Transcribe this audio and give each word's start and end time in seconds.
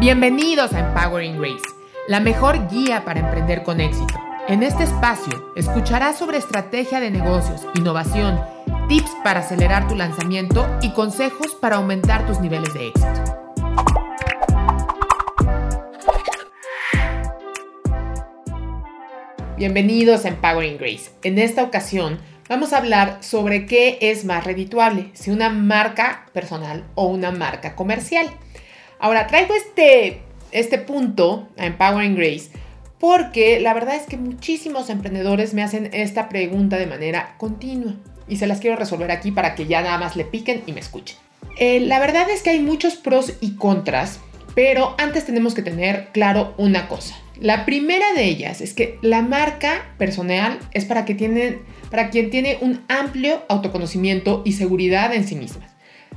Bienvenidos 0.00 0.72
a 0.72 0.80
Empowering 0.80 1.36
Grace, 1.36 1.62
la 2.08 2.20
mejor 2.20 2.70
guía 2.70 3.04
para 3.04 3.20
emprender 3.20 3.62
con 3.62 3.82
éxito. 3.82 4.14
En 4.48 4.62
este 4.62 4.84
espacio 4.84 5.52
escucharás 5.56 6.16
sobre 6.16 6.38
estrategia 6.38 7.00
de 7.00 7.10
negocios, 7.10 7.66
innovación, 7.74 8.40
tips 8.88 9.10
para 9.22 9.40
acelerar 9.40 9.86
tu 9.88 9.96
lanzamiento 9.96 10.66
y 10.80 10.94
consejos 10.94 11.54
para 11.60 11.76
aumentar 11.76 12.26
tus 12.26 12.40
niveles 12.40 12.72
de 12.72 12.86
éxito. 12.88 13.36
Bienvenidos 19.58 20.24
a 20.24 20.28
Empowering 20.28 20.78
Grace. 20.78 21.10
En 21.24 21.38
esta 21.38 21.62
ocasión 21.62 22.20
vamos 22.48 22.72
a 22.72 22.78
hablar 22.78 23.18
sobre 23.22 23.66
qué 23.66 23.98
es 24.00 24.24
más 24.24 24.44
redituable, 24.44 25.10
si 25.12 25.30
una 25.30 25.50
marca 25.50 26.24
personal 26.32 26.86
o 26.94 27.04
una 27.04 27.32
marca 27.32 27.76
comercial. 27.76 28.30
Ahora, 29.00 29.26
traigo 29.26 29.54
este, 29.54 30.20
este 30.52 30.78
punto 30.78 31.48
a 31.58 31.66
Empowering 31.66 32.14
Grace 32.14 32.50
porque 33.00 33.60
la 33.60 33.72
verdad 33.72 33.96
es 33.96 34.02
que 34.02 34.18
muchísimos 34.18 34.90
emprendedores 34.90 35.54
me 35.54 35.62
hacen 35.62 35.88
esta 35.92 36.28
pregunta 36.28 36.76
de 36.76 36.86
manera 36.86 37.34
continua 37.38 37.94
y 38.28 38.36
se 38.36 38.46
las 38.46 38.60
quiero 38.60 38.76
resolver 38.76 39.10
aquí 39.10 39.32
para 39.32 39.54
que 39.54 39.66
ya 39.66 39.80
nada 39.80 39.98
más 39.98 40.16
le 40.16 40.24
piquen 40.24 40.62
y 40.66 40.72
me 40.72 40.80
escuchen. 40.80 41.16
Eh, 41.56 41.80
la 41.80 41.98
verdad 41.98 42.28
es 42.30 42.42
que 42.42 42.50
hay 42.50 42.60
muchos 42.60 42.96
pros 42.96 43.34
y 43.40 43.56
contras, 43.56 44.20
pero 44.54 44.94
antes 44.98 45.24
tenemos 45.24 45.54
que 45.54 45.62
tener 45.62 46.08
claro 46.12 46.54
una 46.58 46.86
cosa. 46.86 47.16
La 47.40 47.64
primera 47.64 48.12
de 48.12 48.24
ellas 48.24 48.60
es 48.60 48.74
que 48.74 48.98
la 49.00 49.22
marca 49.22 49.94
personal 49.96 50.58
es 50.72 50.84
para, 50.84 51.06
que 51.06 51.14
tienen, 51.14 51.62
para 51.90 52.10
quien 52.10 52.28
tiene 52.28 52.58
un 52.60 52.84
amplio 52.88 53.42
autoconocimiento 53.48 54.42
y 54.44 54.52
seguridad 54.52 55.14
en 55.14 55.26
sí 55.26 55.36
misma. 55.36 55.66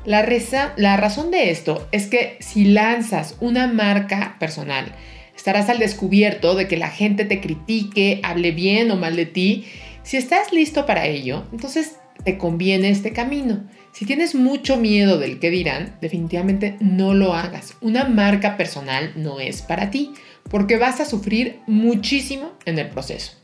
La, 0.06 0.28
la 0.76 0.98
razón 0.98 1.32
de 1.32 1.50
esto 1.50 1.88
es 1.92 2.08
que 2.08 2.38
si 2.40 2.66
lanzas 2.66 3.36
una 3.40 3.68
marca 3.68 4.36
personal, 4.40 4.94
estarás 5.36 5.70
al 5.70 5.80
descubierto 5.80 6.56
de 6.56 6.68
que 6.68 6.78
la 6.78 6.90
gente 6.90 7.26
te 7.26 7.40
critique, 7.40 8.20
hable 8.24 8.52
bien 8.52 8.92
o 8.92 8.96
mal 8.96 9.16
de 9.16 9.26
ti. 9.26 9.66
Si 10.04 10.18
estás 10.18 10.52
listo 10.52 10.86
para 10.86 11.06
ello, 11.06 11.46
entonces 11.52 11.98
te 12.24 12.38
conviene 12.38 12.90
este 12.90 13.14
camino. 13.14 13.64
Si 13.94 14.06
tienes 14.06 14.36
mucho 14.36 14.78
miedo 14.78 15.20
del 15.20 15.40
que 15.40 15.52
dirán, 15.52 15.98
definitivamente 16.02 16.76
no 16.80 17.14
lo 17.14 17.34
hagas. 17.34 17.76
Una 17.80 18.06
marca 18.06 18.58
personal 18.58 19.14
no 19.16 19.40
es 19.40 19.62
para 19.62 19.92
ti, 19.92 20.14
porque 20.50 20.78
vas 20.78 21.00
a 21.00 21.06
sufrir 21.06 21.60
muchísimo 21.68 22.52
en 22.66 22.80
el 22.80 22.90
proceso. 22.90 23.43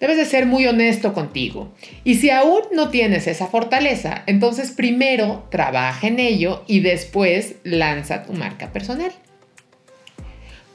Debes 0.00 0.16
de 0.16 0.24
ser 0.24 0.46
muy 0.46 0.66
honesto 0.66 1.12
contigo. 1.12 1.72
Y 2.04 2.16
si 2.16 2.30
aún 2.30 2.60
no 2.72 2.90
tienes 2.90 3.26
esa 3.26 3.48
fortaleza, 3.48 4.22
entonces 4.26 4.70
primero 4.70 5.46
trabaja 5.50 6.06
en 6.06 6.20
ello 6.20 6.62
y 6.66 6.80
después 6.80 7.56
lanza 7.64 8.22
tu 8.22 8.32
marca 8.32 8.72
personal. 8.72 9.12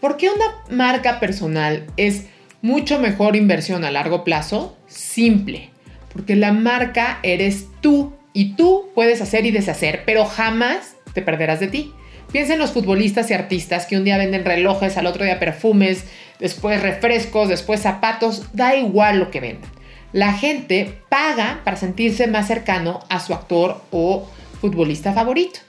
¿Por 0.02 0.18
qué 0.18 0.30
una 0.30 0.76
marca 0.76 1.22
personal 1.22 1.86
es 1.96 2.26
mucho 2.62 3.00
mejor 3.00 3.38
inversión 3.38 3.86
a 3.86 3.92
largo 3.92 4.26
plazo? 4.26 4.78
Simple, 4.88 5.70
porque 6.12 6.36
la 6.36 6.52
marca 6.52 7.20
eres 7.24 7.68
tú 7.80 8.14
y 8.34 8.56
tú 8.56 8.90
puedes 8.94 9.22
hacer 9.22 9.46
y 9.46 9.52
deshacer, 9.52 10.04
pero 10.06 10.26
jamás 10.26 10.98
te 11.14 11.22
perderás 11.22 11.62
de 11.62 11.68
ti. 11.68 11.94
Piensa 12.34 12.54
en 12.54 12.60
los 12.60 12.72
futbolistas 12.72 13.30
y 13.30 13.36
artistas 13.36 13.86
que 13.86 13.96
un 13.96 14.04
día 14.04 14.18
venden 14.18 14.44
relojes, 14.44 14.98
al 14.98 15.06
otro 15.06 15.24
día 15.24 15.40
perfumes, 15.40 16.06
después 16.40 16.82
refrescos, 16.82 17.48
después 17.48 17.80
zapatos, 17.80 18.48
da 18.54 18.76
igual 18.76 19.20
lo 19.20 19.30
que 19.30 19.40
vendan. 19.40 19.70
La 20.14 20.34
gente 20.34 20.98
paga 21.10 21.62
para 21.64 21.78
sentirse 21.78 22.26
más 22.26 22.48
cercano 22.48 23.02
a 23.08 23.20
su 23.20 23.36
actor 23.36 23.84
o 23.92 24.28
futbolista 24.60 25.14
favorito. 25.14 25.60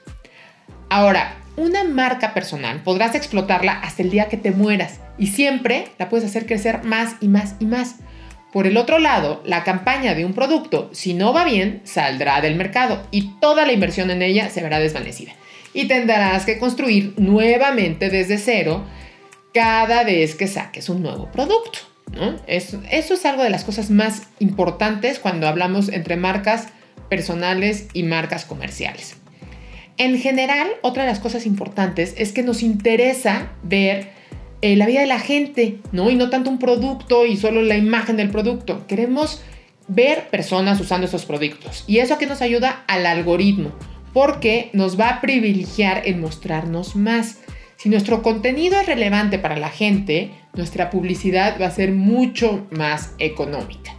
Ahora, 0.89 1.37
una 1.57 1.85
marca 1.85 2.33
personal 2.33 2.81
podrás 2.83 3.15
explotarla 3.15 3.81
hasta 3.81 4.03
el 4.03 4.09
día 4.09 4.31
que 4.31 4.39
te 4.39 4.51
mueras 4.51 5.01
y 5.19 5.27
siempre 5.27 5.89
la 5.99 6.09
puedes 6.09 6.25
hacer 6.25 6.47
crecer 6.47 6.83
más 6.83 7.17
y 7.21 7.29
más 7.29 7.57
y 7.61 7.67
más. 7.67 7.97
Por 8.55 8.67
el 8.67 8.79
otro 8.79 8.99
lado, 8.99 9.43
la 9.45 9.65
campaña 9.65 10.15
de 10.15 10.25
un 10.25 10.33
producto, 10.33 10.89
si 10.95 11.13
no 11.13 11.35
va 11.35 11.45
bien, 11.45 11.83
saldrá 11.85 12.41
del 12.41 12.57
mercado 12.57 13.07
y 13.11 13.35
toda 13.39 13.67
la 13.67 13.73
inversión 13.73 14.11
en 14.11 14.23
ella 14.23 14.49
se 14.49 14.63
verá 14.63 14.79
desvanecida. 14.79 15.35
Y 15.75 15.87
tendrás 15.87 16.47
que 16.47 16.59
construir 16.59 17.15
nuevamente 17.19 18.09
desde 18.09 18.39
cero 18.39 18.85
cada 19.53 20.05
vez 20.05 20.35
que 20.35 20.47
saques 20.47 20.89
un 20.89 21.03
nuevo 21.03 21.31
producto. 21.31 21.81
Eso, 22.47 22.81
es 22.91 23.27
algo 23.27 23.43
de 23.43 23.51
las 23.51 23.65
cosas 23.65 23.91
más 23.91 24.23
importantes 24.39 25.19
cuando 25.19 25.49
hablamos 25.49 25.89
entre 25.89 26.17
marcas 26.17 26.69
personales 27.09 27.89
y 27.93 28.05
marcas 28.05 28.45
comerciales. 28.45 29.17
En 29.97 30.19
general, 30.19 30.69
otra 30.83 31.05
de 31.05 31.11
las 31.11 31.21
cosas 31.21 31.47
importantes 31.47 32.15
es 32.17 32.33
que 32.33 32.43
nos 32.43 32.63
interesa 32.63 33.53
ver 33.63 34.11
eh, 34.61 34.77
la 34.77 34.87
vida 34.87 35.01
de 35.01 35.07
la 35.07 35.21
gente, 35.21 35.79
¿no? 35.93 36.11
Y 36.11 36.17
no 36.17 36.31
tanto 36.31 36.51
un 36.51 36.59
producto 36.59 37.27
y 37.27 37.37
solo 37.37 37.63
la 37.63 37.77
imagen 37.77 38.17
del 38.17 38.31
producto. 38.31 38.87
Queremos 38.87 39.43
ver 39.87 40.29
personas 40.31 40.81
usando 40.81 41.07
esos 41.07 41.25
productos. 41.25 41.85
Y 41.87 41.99
eso 41.99 42.19
que 42.19 42.27
nos 42.27 42.43
ayuda 42.43 42.85
al 42.89 43.07
algoritmo, 43.07 43.73
porque 44.15 44.71
nos 44.73 44.99
va 44.99 45.11
a 45.11 45.21
privilegiar 45.21 46.03
en 46.07 46.21
mostrarnos 46.21 46.97
más. 46.97 47.41
Si 47.77 47.91
nuestro 47.91 48.23
contenido 48.23 48.81
es 48.81 48.87
relevante 48.87 49.39
para 49.39 49.59
la 49.59 49.69
gente, 49.69 50.31
nuestra 50.55 50.89
publicidad 50.89 51.61
va 51.61 51.67
a 51.67 51.71
ser 51.73 51.93
mucho 51.93 52.67
más 52.71 53.13
económica. 53.19 53.93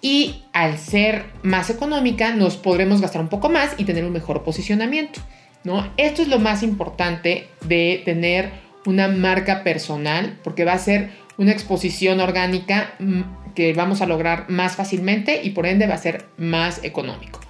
Y 0.00 0.44
al 0.52 0.78
ser 0.78 1.26
más 1.42 1.70
económica, 1.70 2.32
nos 2.32 2.56
podremos 2.56 3.00
gastar 3.00 3.20
un 3.20 3.28
poco 3.28 3.50
más 3.50 3.74
y 3.76 3.84
tener 3.84 4.04
un 4.04 4.12
mejor 4.12 4.44
posicionamiento. 4.44 5.20
¿no? 5.64 5.92
Esto 5.96 6.22
es 6.22 6.28
lo 6.28 6.38
más 6.38 6.62
importante 6.62 7.48
de 7.66 8.00
tener 8.04 8.52
una 8.86 9.08
marca 9.08 9.64
personal, 9.64 10.38
porque 10.44 10.64
va 10.64 10.72
a 10.72 10.78
ser 10.78 11.10
una 11.36 11.50
exposición 11.50 12.20
orgánica 12.20 12.94
mm, 13.00 13.54
que 13.56 13.72
vamos 13.72 14.02
a 14.02 14.06
lograr 14.06 14.46
más 14.48 14.76
fácilmente 14.76 15.40
y 15.42 15.50
por 15.50 15.66
ende 15.66 15.88
va 15.88 15.94
a 15.94 15.98
ser 15.98 16.26
más 16.36 16.84
económico. 16.84 17.40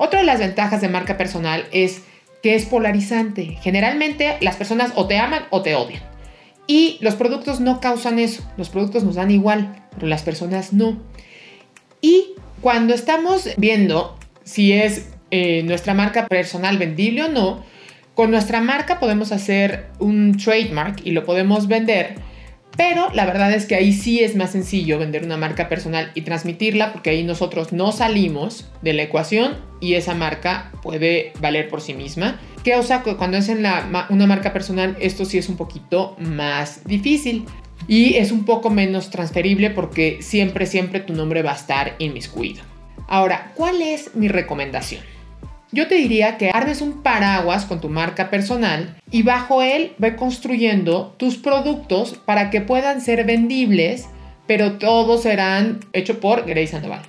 Otra 0.00 0.20
de 0.20 0.26
las 0.26 0.38
ventajas 0.38 0.80
de 0.80 0.88
marca 0.88 1.16
personal 1.16 1.66
es 1.72 2.02
que 2.40 2.54
es 2.54 2.66
polarizante. 2.66 3.58
Generalmente 3.60 4.36
las 4.40 4.54
personas 4.54 4.92
o 4.94 5.08
te 5.08 5.18
aman 5.18 5.42
o 5.50 5.62
te 5.62 5.74
odian. 5.74 6.00
Y 6.68 6.98
los 7.00 7.16
productos 7.16 7.58
no 7.58 7.80
causan 7.80 8.20
eso. 8.20 8.48
Los 8.56 8.68
productos 8.68 9.02
nos 9.02 9.16
dan 9.16 9.32
igual, 9.32 9.82
pero 9.94 10.06
las 10.06 10.22
personas 10.22 10.72
no. 10.72 10.98
Y 12.00 12.34
cuando 12.60 12.94
estamos 12.94 13.48
viendo 13.56 14.16
si 14.44 14.72
es 14.72 15.08
eh, 15.32 15.62
nuestra 15.64 15.94
marca 15.94 16.28
personal 16.28 16.78
vendible 16.78 17.24
o 17.24 17.28
no, 17.28 17.64
con 18.14 18.30
nuestra 18.30 18.60
marca 18.60 19.00
podemos 19.00 19.32
hacer 19.32 19.86
un 19.98 20.36
trademark 20.36 21.00
y 21.04 21.10
lo 21.10 21.24
podemos 21.24 21.66
vender. 21.66 22.14
Pero 22.78 23.08
la 23.12 23.26
verdad 23.26 23.52
es 23.52 23.66
que 23.66 23.74
ahí 23.74 23.92
sí 23.92 24.22
es 24.22 24.36
más 24.36 24.52
sencillo 24.52 25.00
vender 25.00 25.24
una 25.24 25.36
marca 25.36 25.68
personal 25.68 26.12
y 26.14 26.20
transmitirla 26.20 26.92
porque 26.92 27.10
ahí 27.10 27.24
nosotros 27.24 27.72
no 27.72 27.90
salimos 27.90 28.70
de 28.82 28.92
la 28.92 29.02
ecuación 29.02 29.56
y 29.80 29.94
esa 29.94 30.14
marca 30.14 30.70
puede 30.80 31.32
valer 31.40 31.68
por 31.68 31.80
sí 31.80 31.92
misma. 31.92 32.38
¿Qué 32.62 32.76
o 32.76 32.84
sea, 32.84 33.02
cuando 33.02 33.36
es 33.36 33.48
en 33.48 33.66
una 34.10 34.26
marca 34.28 34.52
personal 34.52 34.96
esto 35.00 35.24
sí 35.24 35.38
es 35.38 35.48
un 35.48 35.56
poquito 35.56 36.14
más 36.20 36.84
difícil 36.84 37.46
y 37.88 38.14
es 38.14 38.30
un 38.30 38.44
poco 38.44 38.70
menos 38.70 39.10
transferible 39.10 39.70
porque 39.70 40.18
siempre, 40.20 40.64
siempre 40.64 41.00
tu 41.00 41.14
nombre 41.14 41.42
va 41.42 41.50
a 41.50 41.56
estar 41.56 41.96
inmiscuido. 41.98 42.62
Ahora, 43.08 43.50
¿cuál 43.56 43.82
es 43.82 44.14
mi 44.14 44.28
recomendación? 44.28 45.02
Yo 45.70 45.86
te 45.86 45.96
diría 45.96 46.38
que 46.38 46.50
armes 46.50 46.80
un 46.80 47.02
paraguas 47.02 47.66
con 47.66 47.80
tu 47.80 47.90
marca 47.90 48.30
personal 48.30 48.96
y 49.10 49.22
bajo 49.22 49.62
él 49.62 49.92
ve 49.98 50.16
construyendo 50.16 51.14
tus 51.18 51.36
productos 51.36 52.18
para 52.24 52.48
que 52.48 52.62
puedan 52.62 53.02
ser 53.02 53.26
vendibles, 53.26 54.06
pero 54.46 54.78
todos 54.78 55.24
serán 55.24 55.80
hechos 55.92 56.16
por 56.16 56.46
Grace 56.46 56.68
Sandoval. 56.68 57.02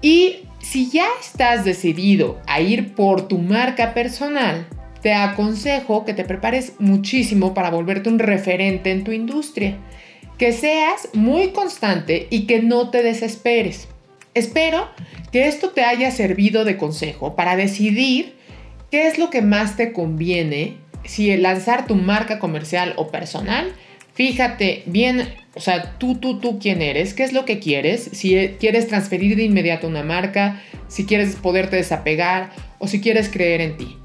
Y 0.00 0.36
si 0.60 0.90
ya 0.90 1.06
estás 1.20 1.66
decidido 1.66 2.40
a 2.46 2.62
ir 2.62 2.94
por 2.94 3.28
tu 3.28 3.36
marca 3.36 3.92
personal, 3.92 4.66
te 5.02 5.12
aconsejo 5.12 6.06
que 6.06 6.14
te 6.14 6.24
prepares 6.24 6.72
muchísimo 6.78 7.52
para 7.52 7.70
volverte 7.70 8.08
un 8.08 8.18
referente 8.18 8.92
en 8.92 9.04
tu 9.04 9.12
industria, 9.12 9.76
que 10.38 10.52
seas 10.52 11.10
muy 11.12 11.50
constante 11.50 12.28
y 12.30 12.46
que 12.46 12.62
no 12.62 12.88
te 12.88 13.02
desesperes. 13.02 13.88
Espero 14.36 14.90
que 15.32 15.48
esto 15.48 15.70
te 15.70 15.82
haya 15.82 16.10
servido 16.10 16.66
de 16.66 16.76
consejo 16.76 17.34
para 17.36 17.56
decidir 17.56 18.34
qué 18.90 19.06
es 19.06 19.18
lo 19.18 19.30
que 19.30 19.40
más 19.40 19.78
te 19.78 19.94
conviene 19.94 20.76
si 21.04 21.34
lanzar 21.38 21.86
tu 21.86 21.94
marca 21.94 22.38
comercial 22.38 22.92
o 22.96 23.08
personal. 23.08 23.72
Fíjate 24.12 24.82
bien, 24.84 25.26
o 25.54 25.60
sea, 25.60 25.96
tú, 25.96 26.16
tú, 26.16 26.38
tú, 26.38 26.58
quién 26.58 26.82
eres, 26.82 27.14
qué 27.14 27.24
es 27.24 27.32
lo 27.32 27.46
que 27.46 27.60
quieres, 27.60 28.10
si 28.12 28.50
quieres 28.60 28.88
transferir 28.88 29.36
de 29.36 29.44
inmediato 29.44 29.88
una 29.88 30.02
marca, 30.02 30.62
si 30.86 31.06
quieres 31.06 31.36
poderte 31.36 31.76
desapegar 31.76 32.50
o 32.78 32.88
si 32.88 33.00
quieres 33.00 33.30
creer 33.30 33.62
en 33.62 33.78
ti. 33.78 33.96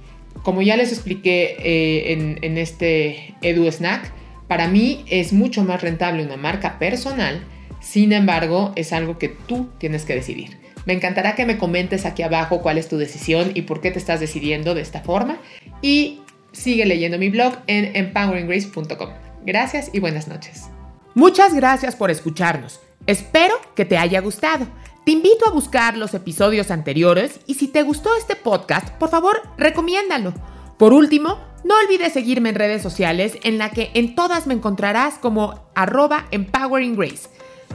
Como 0.43 0.61
ya 0.61 0.77
les 0.77 0.93
expliqué 0.93 1.57
eh, 1.59 2.13
en, 2.13 2.39
en 2.41 2.57
este 2.57 3.35
Edu 3.41 3.69
Snack, 3.69 4.13
para 4.47 4.69
mí 4.69 5.03
es 5.09 5.33
mucho 5.33 5.65
más 5.65 5.81
rentable 5.81 6.23
una 6.23 6.37
marca 6.37 6.79
personal 6.79 7.43
sin 7.81 8.13
embargo, 8.13 8.71
es 8.75 8.93
algo 8.93 9.17
que 9.17 9.27
tú 9.27 9.69
tienes 9.77 10.05
que 10.05 10.15
decidir. 10.15 10.61
Me 10.85 10.93
encantará 10.93 11.35
que 11.35 11.45
me 11.45 11.57
comentes 11.57 12.05
aquí 12.05 12.23
abajo 12.23 12.61
cuál 12.61 12.77
es 12.77 12.87
tu 12.87 12.97
decisión 12.97 13.51
y 13.53 13.63
por 13.63 13.81
qué 13.81 13.91
te 13.91 13.99
estás 13.99 14.19
decidiendo 14.19 14.73
de 14.73 14.81
esta 14.81 15.01
forma. 15.01 15.39
Y 15.81 16.21
sigue 16.51 16.85
leyendo 16.85 17.17
mi 17.17 17.29
blog 17.29 17.57
en 17.67 17.95
empoweringgrace.com. 17.95 19.09
Gracias 19.45 19.89
y 19.93 19.99
buenas 19.99 20.27
noches. 20.27 20.69
Muchas 21.13 21.53
gracias 21.53 21.95
por 21.95 22.09
escucharnos. 22.09 22.79
Espero 23.07 23.55
que 23.75 23.85
te 23.85 23.97
haya 23.97 24.21
gustado. 24.21 24.67
Te 25.05 25.11
invito 25.11 25.47
a 25.47 25.51
buscar 25.51 25.97
los 25.97 26.13
episodios 26.13 26.69
anteriores 26.69 27.39
y 27.47 27.55
si 27.55 27.67
te 27.67 27.81
gustó 27.81 28.15
este 28.15 28.35
podcast, 28.35 28.89
por 28.91 29.09
favor, 29.09 29.41
recomiéndalo. 29.57 30.33
Por 30.77 30.93
último, 30.93 31.39
no 31.63 31.75
olvides 31.77 32.13
seguirme 32.13 32.49
en 32.49 32.55
redes 32.55 32.81
sociales 32.81 33.37
en 33.43 33.57
la 33.57 33.71
que 33.71 33.91
en 33.95 34.15
todas 34.15 34.45
me 34.45 34.53
encontrarás 34.53 35.15
como 35.15 35.65
arroba 35.75 36.27
empoweringgrace. 36.31 37.29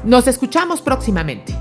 Nos 0.07 0.29
escuchamos 0.29 0.81
próximamente. 0.83 1.53